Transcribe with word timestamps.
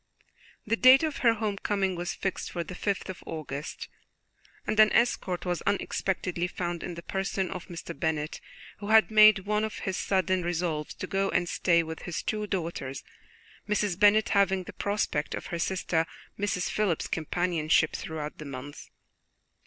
The 0.65 0.75
date 0.75 1.03
of 1.03 1.17
her 1.17 1.35
homecoming 1.35 1.95
was 1.95 2.15
fixed 2.15 2.49
for 2.51 2.63
the 2.63 2.73
fifth 2.73 3.07
of 3.07 3.21
August, 3.27 3.87
and 4.65 4.79
an 4.79 4.91
escort 4.93 5.45
was 5.45 5.61
unexpectedly 5.67 6.47
found 6.47 6.81
in 6.81 6.95
the 6.95 7.03
person 7.03 7.51
of 7.51 7.67
Mr. 7.67 7.95
Bennet, 7.95 8.41
who 8.79 8.87
had 8.87 9.11
made 9.11 9.45
one 9.45 9.63
of 9.63 9.77
his 9.85 9.97
sudden 9.97 10.41
resolves 10.41 10.95
to 10.95 11.05
go 11.05 11.29
and 11.29 11.47
stay 11.47 11.83
with 11.83 12.01
his 12.01 12.23
two 12.23 12.47
daughters, 12.47 13.03
Mrs. 13.69 13.99
Bennet 13.99 14.29
having 14.29 14.63
the 14.63 14.73
prospect 14.73 15.35
of 15.35 15.45
her 15.53 15.59
sister, 15.59 16.07
Mrs. 16.35 16.71
Phillips's, 16.71 17.07
companionship 17.07 17.95
throughout 17.95 18.39
that 18.39 18.45
month. 18.45 18.89